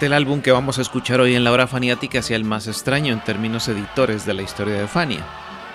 [0.00, 3.12] El álbum que vamos a escuchar hoy en la hora faniática sea el más extraño
[3.12, 5.26] en términos editores de la historia de Fania.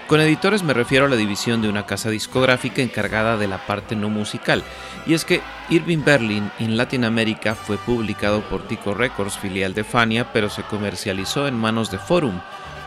[0.08, 3.98] Con editores me refiero a la división de una casa discográfica encargada de la parte
[3.98, 4.64] no musical,
[5.06, 10.32] y es que Irving Berlin en Latinoamérica fue publicado por Tico Records, filial de Fania,
[10.32, 12.40] pero se comercializó en manos de Forum,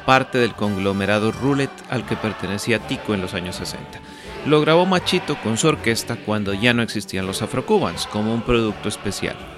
[0.06, 4.00] parte del conglomerado Roulette al que pertenecía Tico en los años 60.
[4.46, 8.88] Lo grabó Machito con su orquesta cuando ya no existían los Afrocubans como un producto
[8.88, 9.55] especial.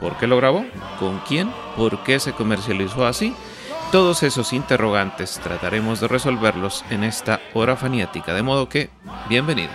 [0.00, 0.64] ¿Por qué lo grabó?
[0.98, 1.52] ¿Con quién?
[1.76, 3.34] ¿Por qué se comercializó así?
[3.90, 8.90] Todos esos interrogantes trataremos de resolverlos en esta hora faniática, de modo que,
[9.28, 9.74] bienvenidos.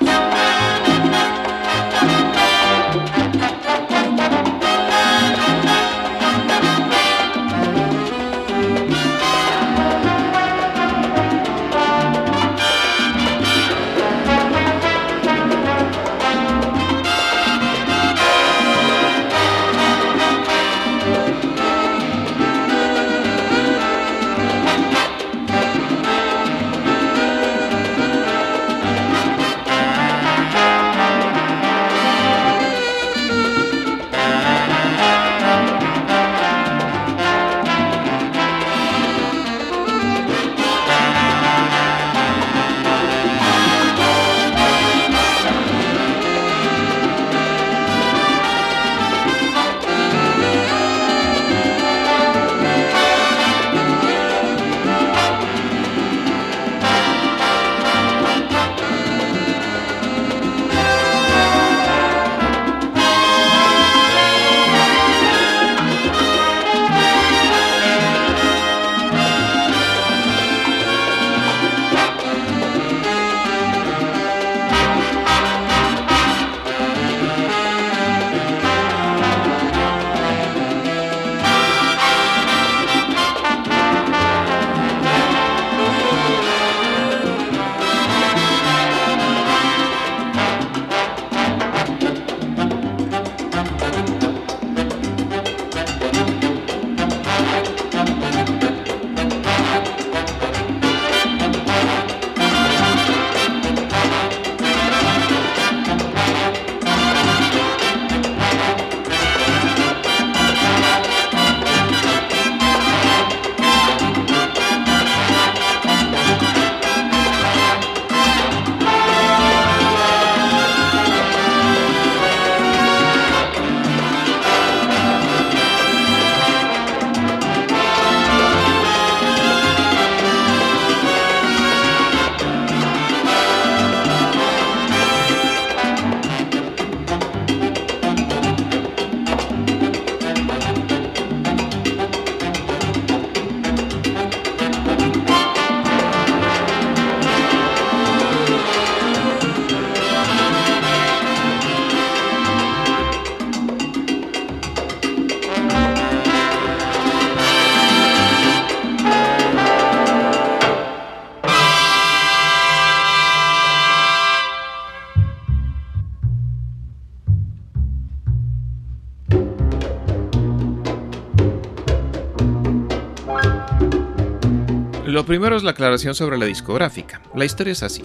[175.24, 177.22] Lo primero es la aclaración sobre la discográfica.
[177.34, 178.04] La historia es así.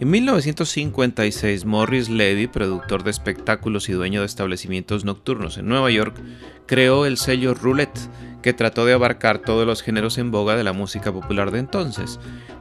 [0.00, 6.16] En 1956, Morris Levy, productor de espectáculos y dueño de establecimientos nocturnos en Nueva York,
[6.64, 8.00] creó el sello Roulette,
[8.40, 12.18] que trató de abarcar todos los géneros en boga de la música popular de entonces.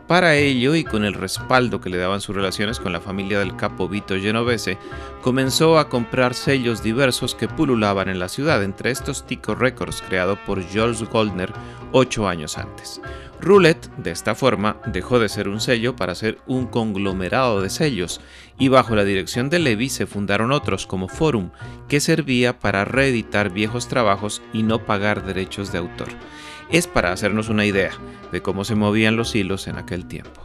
[0.07, 3.55] Para ello, y con el respaldo que le daban sus relaciones con la familia del
[3.55, 4.77] capo Vito Genovese,
[5.21, 10.37] comenzó a comprar sellos diversos que pululaban en la ciudad, entre estos Tico Records, creado
[10.45, 11.53] por George Goldner
[11.93, 12.99] ocho años antes.
[13.39, 18.21] Roulette, de esta forma, dejó de ser un sello para ser un conglomerado de sellos,
[18.57, 21.51] y bajo la dirección de Levy se fundaron otros como Forum,
[21.87, 26.09] que servía para reeditar viejos trabajos y no pagar derechos de autor
[26.69, 27.91] es para hacernos una idea
[28.31, 30.41] de cómo se movían los hilos en aquel tiempo.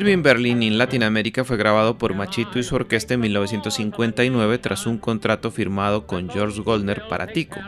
[0.00, 4.96] Irving Berlin en Latinoamérica fue grabado por Machito y su orquesta en 1959 tras un
[4.96, 7.60] contrato firmado con George Goldner para Tico.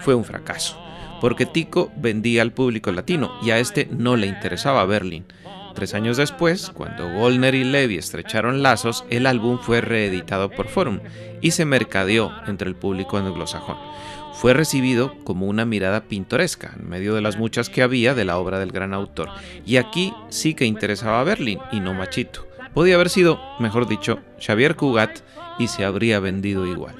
[0.00, 0.78] Fue un fracaso,
[1.22, 5.24] porque Tico vendía al público latino y a este no le interesaba Berlin.
[5.74, 11.00] Tres años después, cuando Goldner y Levy estrecharon lazos, el álbum fue reeditado por Forum
[11.40, 13.78] y se mercadeó entre el público anglosajón
[14.34, 18.38] fue recibido como una mirada pintoresca en medio de las muchas que había de la
[18.38, 19.28] obra del gran autor.
[19.66, 22.46] Y aquí sí que interesaba a Berlín y no Machito.
[22.74, 25.20] Podía haber sido, mejor dicho, Xavier Cugat
[25.58, 26.94] y se habría vendido igual.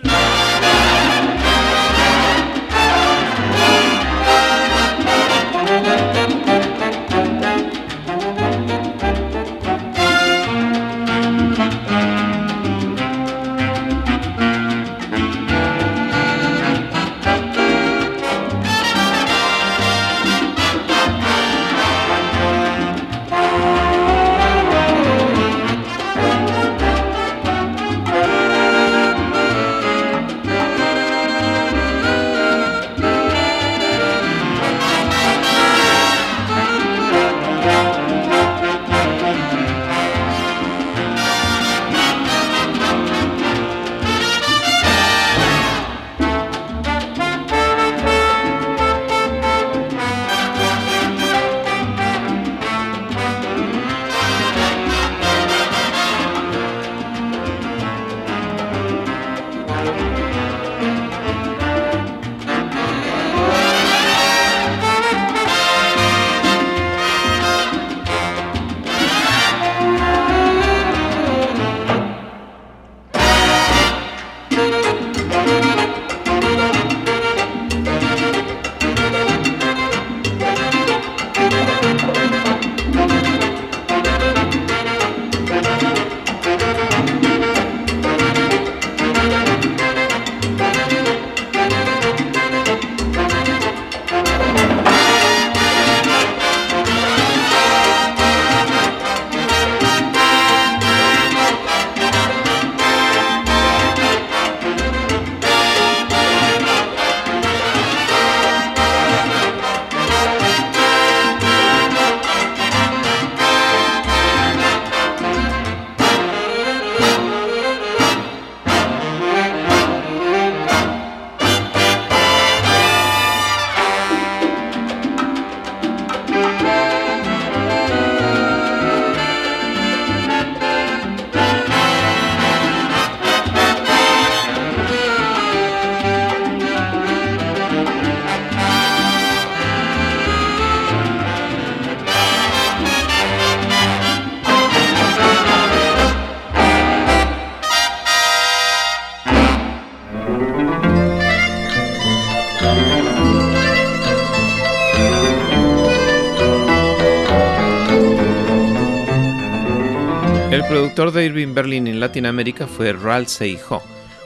[160.71, 163.83] Productor de Irving Berlin en Latinoamérica fue Ralph Seijo,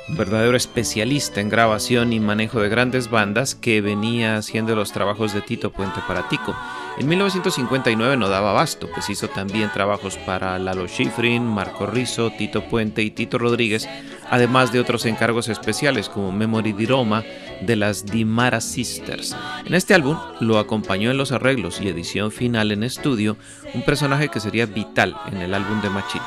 [0.08, 5.34] un verdadero especialista en grabación y manejo de grandes bandas que venía haciendo los trabajos
[5.34, 6.54] de Tito Puente para Tico.
[6.98, 12.64] En 1959 no daba abasto, pues hizo también trabajos para Lalo Schifrin, Marco Rizzo, Tito
[12.64, 13.88] Puente y Tito Rodríguez,
[14.30, 17.24] además de otros encargos especiales como Memory di Roma
[17.66, 19.36] de las Dimara Sisters.
[19.64, 23.36] En este álbum lo acompañó en los arreglos y edición final en estudio
[23.74, 26.24] un personaje que sería vital en el álbum de Machito,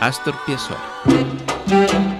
[0.00, 2.15] Astor Piazzolla.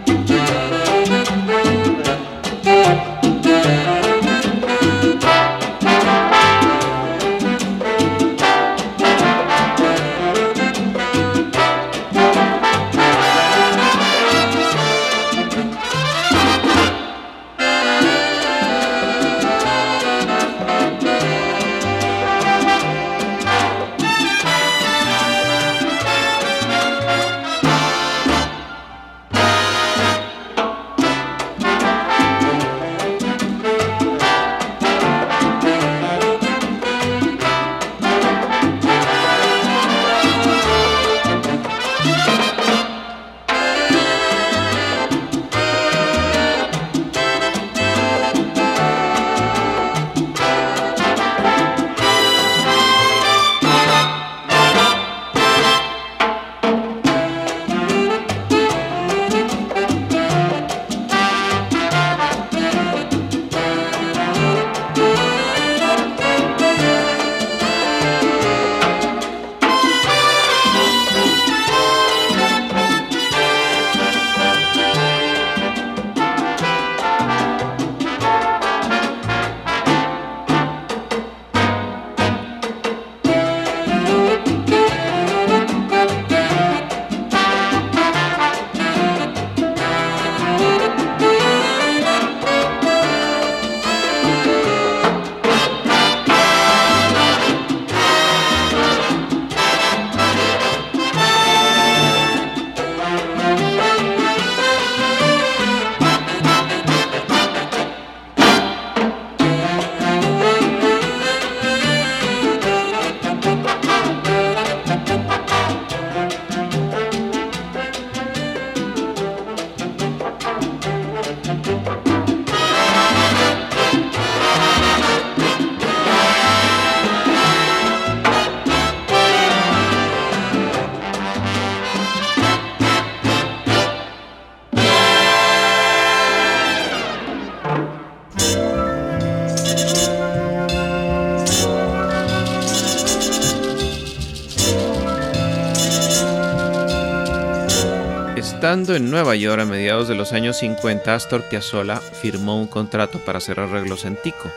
[148.72, 153.38] En Nueva York a mediados de los años 50, Astor Piazzolla firmó un contrato para
[153.38, 154.50] hacer arreglos en Tico.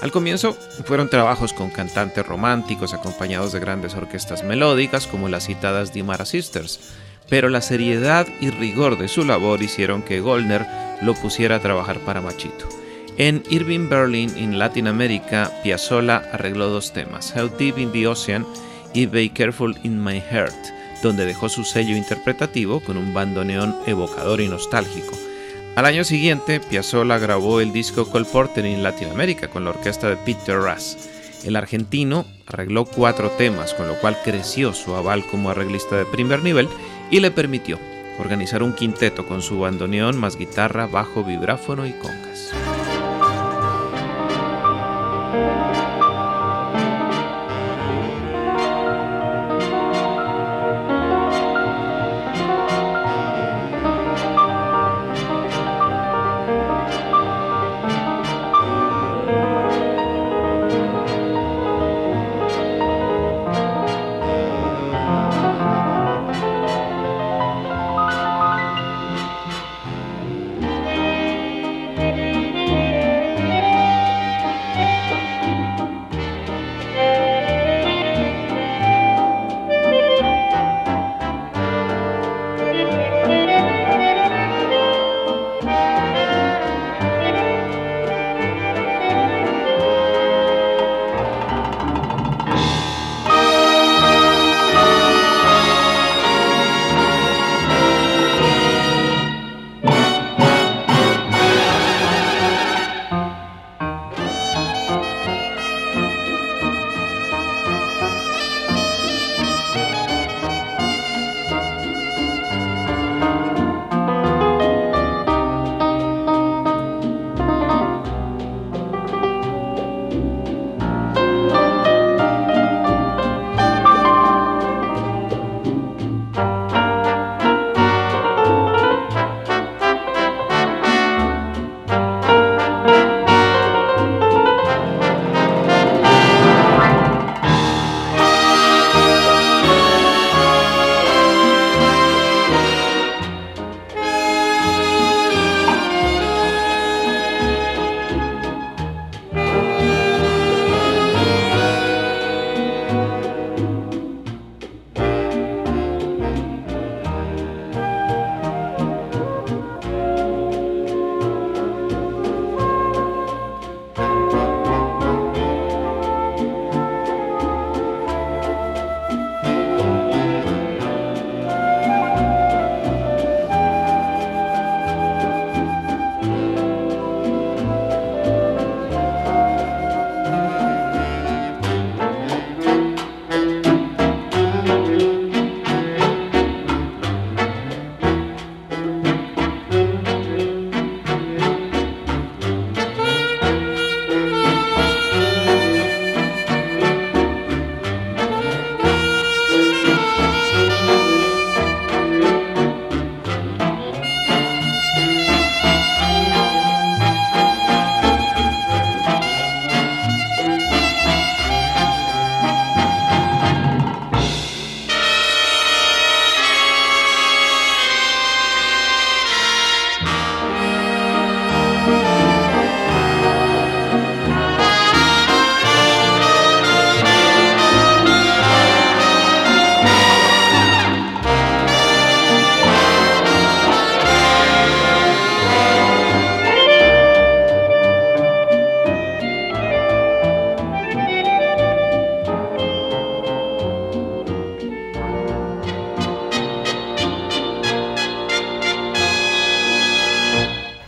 [0.00, 0.54] Al comienzo
[0.86, 6.80] fueron trabajos con cantantes románticos acompañados de grandes orquestas melódicas como las citadas Dimara Sisters,
[7.28, 10.66] pero la seriedad y rigor de su labor hicieron que Goldner
[11.02, 12.66] lo pusiera a trabajar para Machito.
[13.18, 18.46] En Irving Berlin, en Latinoamérica, Piazzolla arregló dos temas, How Deep in the Ocean
[18.94, 24.40] y Be Careful in My Heart donde dejó su sello interpretativo con un bandoneón evocador
[24.40, 25.16] y nostálgico.
[25.76, 30.16] Al año siguiente, Piazzolla grabó el disco Cole Porter en Latinoamérica con la orquesta de
[30.16, 30.96] Peter Russ.
[31.44, 36.42] El argentino arregló cuatro temas, con lo cual creció su aval como arreglista de primer
[36.42, 36.68] nivel
[37.10, 37.78] y le permitió
[38.18, 42.52] organizar un quinteto con su bandoneón más guitarra, bajo, vibráfono y congas.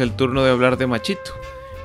[0.00, 1.32] El turno de hablar de Machito.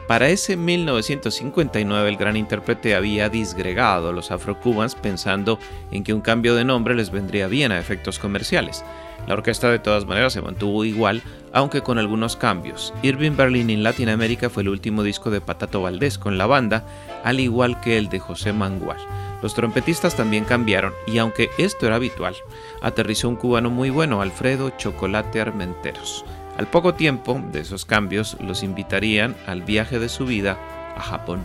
[0.07, 5.59] Para ese 1959 el gran intérprete había disgregado a los afrocubans pensando
[5.91, 8.83] en que un cambio de nombre les vendría bien a efectos comerciales.
[9.27, 11.23] La orquesta de todas maneras se mantuvo igual,
[11.53, 12.93] aunque con algunos cambios.
[13.01, 16.83] Irving Berlin en Latinoamérica fue el último disco de Patato Valdés con la banda,
[17.23, 18.97] al igual que el de José Mangual.
[19.41, 22.35] Los trompetistas también cambiaron y aunque esto era habitual,
[22.81, 26.25] aterrizó un cubano muy bueno, Alfredo Chocolate Armenteros.
[26.57, 30.57] Al poco tiempo de esos cambios, los invitarían al viaje de su vida
[30.95, 31.39] a Japón.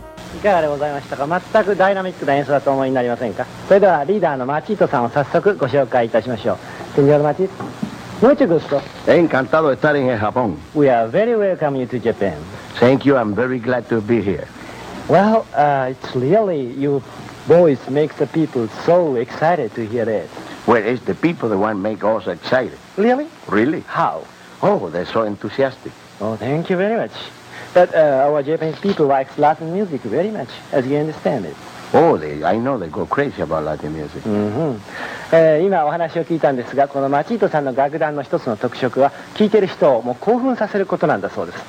[8.21, 8.81] Mucho gusto.
[9.07, 10.57] Encantado de estar en Japón.
[10.75, 12.35] We are very welcome you to Japan.
[12.79, 13.15] Thank you.
[13.15, 14.45] I'm very glad to be here.
[15.07, 17.01] Well, uh, it's really you
[17.47, 20.29] boys make the people so excited to hear it.
[20.67, 22.77] Well, it's the people that want make us excited.
[22.97, 23.27] Really?
[23.47, 23.81] Really.
[23.87, 24.21] How?
[24.61, 25.91] Oh, they're so enthusiastic.
[26.19, 27.11] Oh, thank you very much.
[27.73, 31.55] But uh, our Japanese people like Latin music very much, as you understand it.
[31.93, 34.23] Oh, they, I know they go crazy about Latin music.
[34.25, 34.81] うん
[35.31, 41.63] えー今お話を聞いたんですがこのマチートさんの楽団の一つの特色は聴いてる人をもう興奮させることなんだそうです、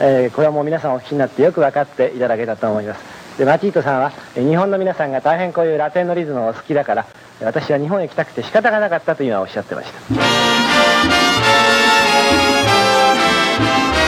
[0.00, 3.38] えーこれはもう皆さんお聞きになってよく分かっていただけたと思います。
[3.38, 7.06] でマチートさんはえー日本の皆さんが大変こういうラテンのリズムをお好きだから
[7.40, 11.33] えー私は日本へ来たくて仕方がなかったと今おっしゃってました
[13.56, 14.03] Thank you.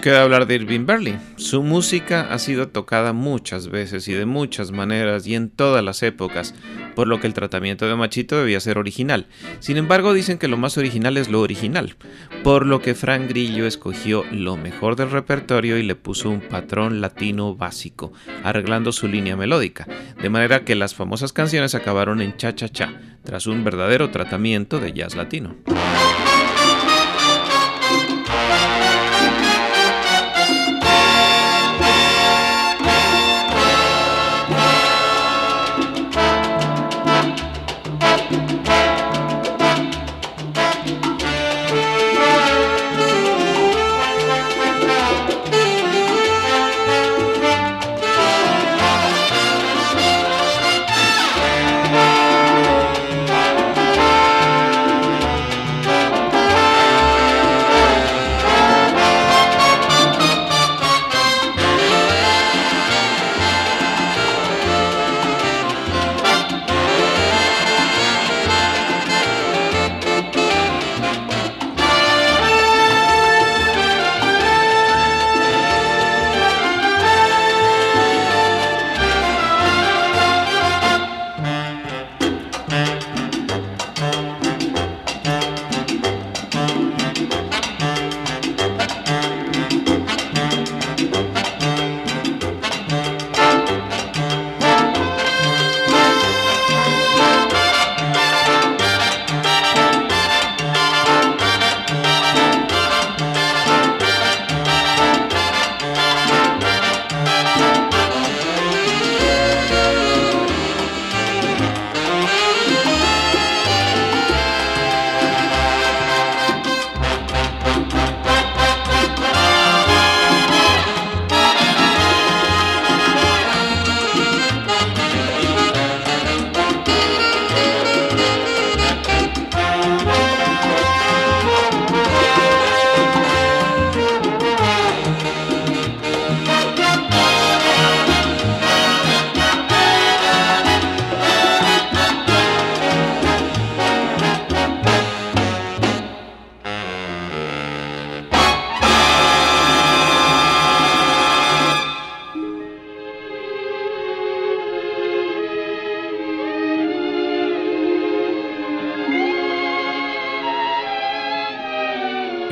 [0.00, 1.20] Queda hablar de Irving Berlin.
[1.36, 6.02] Su música ha sido tocada muchas veces y de muchas maneras y en todas las
[6.02, 6.54] épocas,
[6.94, 9.26] por lo que el tratamiento de Machito debía ser original.
[9.58, 11.96] Sin embargo, dicen que lo más original es lo original,
[12.42, 17.02] por lo que Frank Grillo escogió lo mejor del repertorio y le puso un patrón
[17.02, 18.10] latino básico,
[18.42, 19.86] arreglando su línea melódica,
[20.20, 25.14] de manera que las famosas canciones acabaron en cha-cha-cha, tras un verdadero tratamiento de jazz
[25.14, 25.56] latino.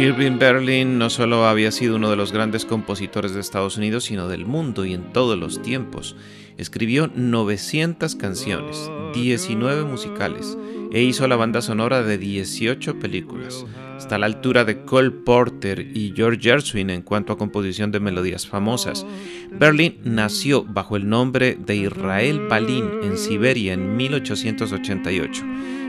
[0.09, 4.27] Irving Berlin no solo había sido uno de los grandes compositores de Estados Unidos, sino
[4.27, 6.17] del mundo y en todos los tiempos.
[6.57, 10.57] Escribió 900 canciones, 19 musicales,
[10.93, 13.67] e hizo la banda sonora de 18 películas.
[13.99, 18.01] Está a la altura de Cole Porter y George Gershwin en cuanto a composición de
[18.01, 19.05] melodías famosas.
[19.53, 25.45] Berlin nació bajo el nombre de Israel Balin en Siberia en 1888.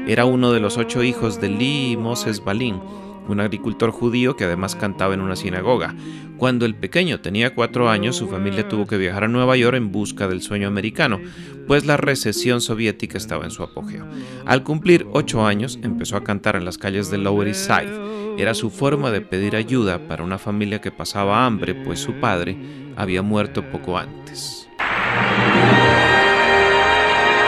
[0.07, 2.81] Era uno de los ocho hijos de Lee y Moses Balin
[3.31, 5.95] un agricultor judío que además cantaba en una sinagoga.
[6.37, 9.91] Cuando el pequeño tenía cuatro años, su familia tuvo que viajar a Nueva York en
[9.91, 11.19] busca del sueño americano,
[11.67, 14.05] pues la recesión soviética estaba en su apogeo.
[14.45, 18.37] Al cumplir ocho años, empezó a cantar en las calles del Lower East Side.
[18.37, 22.57] Era su forma de pedir ayuda para una familia que pasaba hambre, pues su padre
[22.95, 24.67] había muerto poco antes.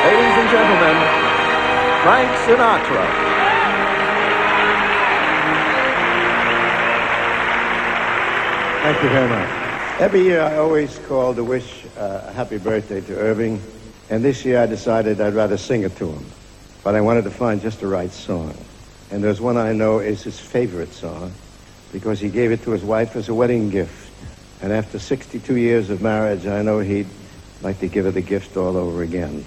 [0.03, 0.97] Ladies and gentlemen,
[2.03, 3.30] Frank Sinatra.
[8.81, 10.01] Thank you very much.
[10.01, 13.61] Every year I always call to wish uh, a happy birthday to Irving,
[14.09, 16.25] and this year I decided I'd rather sing it to him.
[16.83, 18.57] But I wanted to find just the right song.
[19.11, 21.31] And there's one I know is his favorite song
[21.91, 24.11] because he gave it to his wife as a wedding gift.
[24.63, 27.07] And after 62 years of marriage, I know he'd
[27.61, 29.45] like to give her the gift all over again.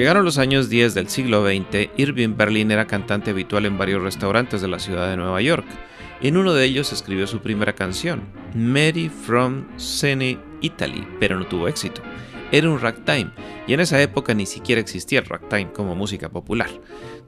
[0.00, 4.62] Llegaron los años 10 del siglo XX, Irving Berlin era cantante habitual en varios restaurantes
[4.62, 5.66] de la ciudad de Nueva York.
[6.22, 8.22] En uno de ellos escribió su primera canción,
[8.54, 12.00] Mary from Sene, Italy, pero no tuvo éxito.
[12.50, 13.30] Era un ragtime,
[13.66, 16.70] y en esa época ni siquiera existía el ragtime como música popular.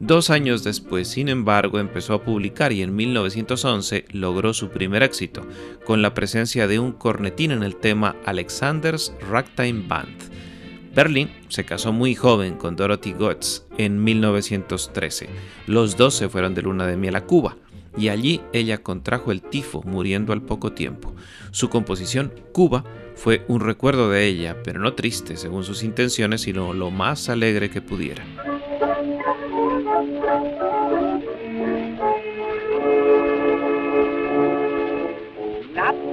[0.01, 5.47] Dos años después, sin embargo, empezó a publicar y en 1911 logró su primer éxito,
[5.85, 10.52] con la presencia de un cornetín en el tema Alexander's Ragtime Band.
[10.95, 15.29] Berlin se casó muy joven con Dorothy Gotts en 1913.
[15.67, 17.57] Los dos se fueron de luna de miel a Cuba
[17.97, 21.15] y allí ella contrajo el tifo, muriendo al poco tiempo.
[21.51, 22.85] Su composición Cuba
[23.15, 27.71] fue un recuerdo de ella, pero no triste según sus intenciones, sino lo más alegre
[27.71, 28.25] que pudiera.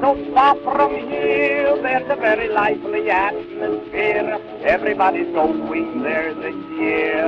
[0.10, 4.40] So far from here, there's a very lively atmosphere.
[4.64, 7.28] Everybody's going there this year,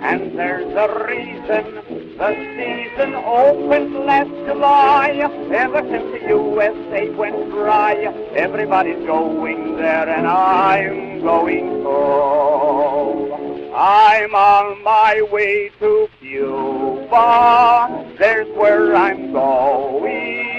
[0.00, 1.74] and there's a reason.
[2.18, 5.08] The season opened last July.
[5.52, 7.94] Ever since the USA went dry,
[8.36, 13.72] everybody's going there, and I'm going home.
[13.74, 17.88] I'm on my way to Cuba.
[18.18, 20.50] There's where I'm going.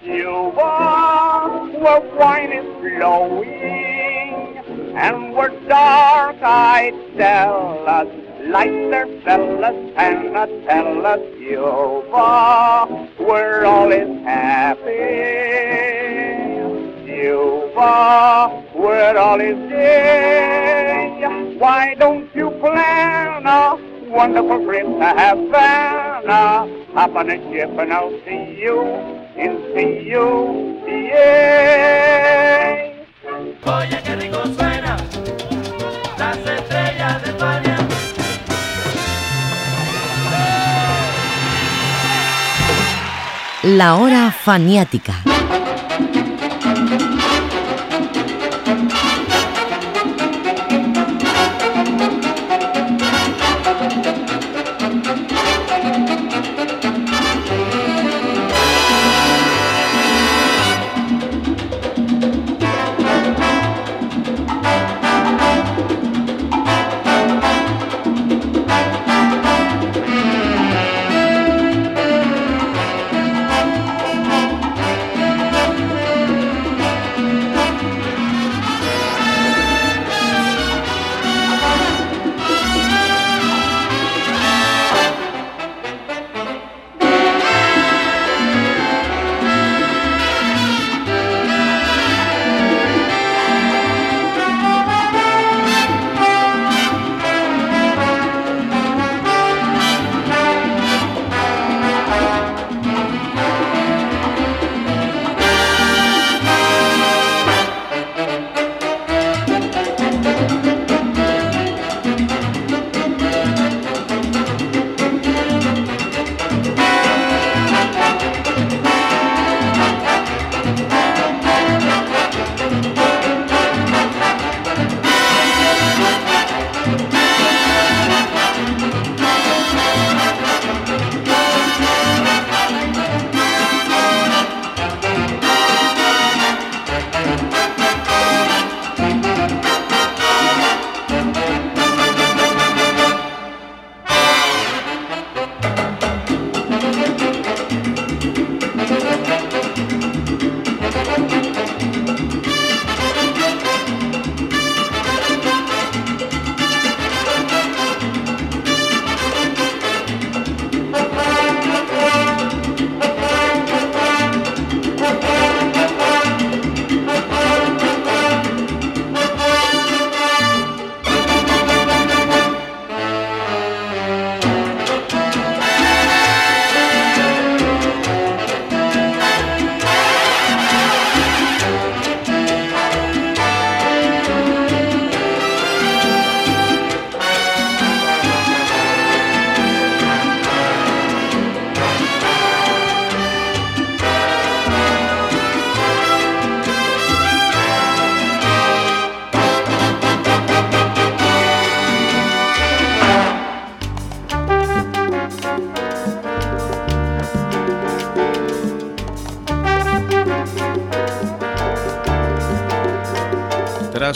[0.01, 4.59] Cuba, where wine is flowing,
[4.97, 8.09] and where dark-eyed Stella's
[8.47, 10.35] light their fellas and
[10.67, 14.83] tell us Cuba, where all is happy.
[17.07, 21.57] Cuba, where all is gay.
[21.59, 26.69] Why don't you plan a wonderful trip to Havana?
[26.95, 28.83] Hop on a ship and I'll see you
[29.37, 31.23] in C-U-C-A.
[33.65, 34.97] Oye, qué rico suena
[36.19, 37.77] las estrellas de España.
[43.63, 45.15] La hora faniática.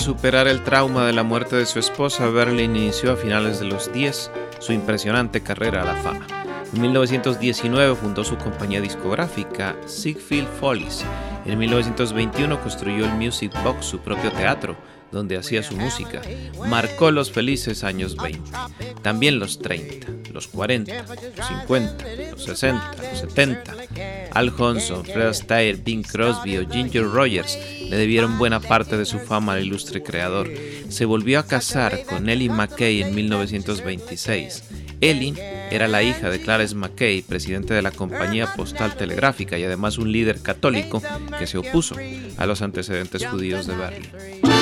[0.07, 3.93] Superar el trauma de la muerte de su esposa, Berlin inició a finales de los
[3.93, 4.31] 10
[4.61, 6.25] su impresionante carrera a la fama.
[6.73, 11.05] En 1919 fundó su compañía discográfica Siegfried Follies.
[11.45, 14.77] En 1921 construyó el Music Box, su propio teatro,
[15.13, 16.23] donde hacía su música.
[16.69, 18.51] Marcó los felices años 20,
[19.03, 20.93] también los 30, los 40,
[21.37, 23.75] los 50, los 60, los 70.
[24.33, 29.19] Al Johnson, Fred Astaire, Bing Crosby o Ginger Rogers le debieron buena parte de su
[29.19, 30.51] fama al ilustre creador.
[30.89, 34.65] Se volvió a casar con Ellie McKay en 1926.
[35.01, 35.35] Ellie
[35.71, 40.11] era la hija de Clarence McKay, presidente de la compañía postal telegráfica y además un
[40.11, 41.03] líder católico
[41.39, 41.97] que se opuso
[42.37, 44.56] a los antecedentes judíos de Berlín.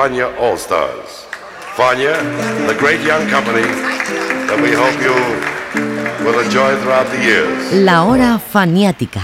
[0.00, 1.26] Fania All Stars.
[1.76, 2.16] Fania,
[2.66, 3.60] the great young company
[4.48, 5.12] that we hope you
[6.24, 7.84] will enjoy throughout the years.
[7.84, 9.20] La hora faniática.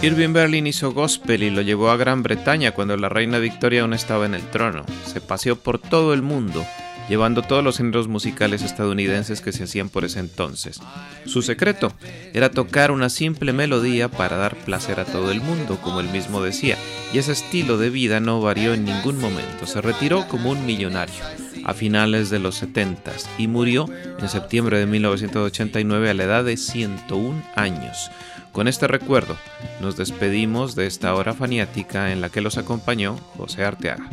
[0.00, 3.92] Irving Berlin hizo gospel y lo llevó a Gran Bretaña cuando la reina Victoria aún
[3.92, 4.86] estaba en el trono.
[5.04, 6.64] Se paseó por todo el mundo,
[7.08, 10.80] llevando todos los géneros musicales estadounidenses que se hacían por ese entonces.
[11.24, 11.92] Su secreto
[12.32, 16.42] era tocar una simple melodía para dar placer a todo el mundo, como él mismo
[16.42, 16.76] decía,
[17.12, 19.66] y ese estilo de vida no varió en ningún momento.
[19.66, 21.24] Se retiró como un millonario
[21.64, 23.86] a finales de los 70 y murió
[24.20, 28.10] en septiembre de 1989 a la edad de 101 años.
[28.52, 29.36] Con este recuerdo,
[29.80, 34.08] nos despedimos de esta hora faniática en la que los acompañó José Arteaga.